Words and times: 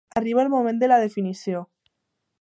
Arriba 0.19 0.41
el 0.45 0.49
moment 0.53 0.79
de 0.83 0.89
la 0.91 0.99
definició. 1.05 1.63